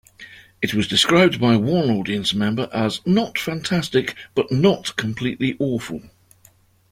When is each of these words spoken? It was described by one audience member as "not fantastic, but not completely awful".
It 0.63 0.73
was 0.73 0.87
described 0.87 1.39
by 1.39 1.57
one 1.57 1.91
audience 1.91 2.33
member 2.33 2.67
as 2.73 3.01
"not 3.05 3.37
fantastic, 3.37 4.15
but 4.33 4.51
not 4.51 4.95
completely 4.95 5.55
awful". 5.59 6.01